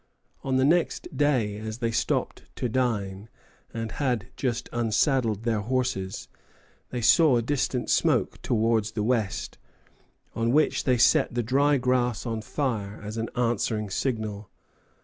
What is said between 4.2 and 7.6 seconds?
just unsaddled their horses, they saw a